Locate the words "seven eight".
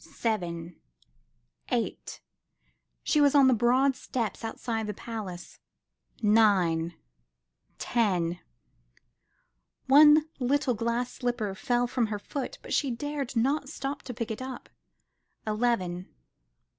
0.03-2.21